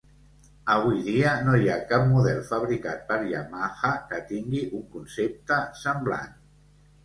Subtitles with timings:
[0.75, 6.37] Avui dia no hi ha cap model fabricat per Yamaha que tingui un concepte semblant.